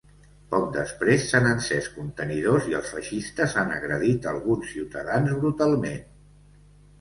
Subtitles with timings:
[0.51, 6.03] Poc després s’han encès contenidors i els feixistes han agredit alguns ciutadans brutalment.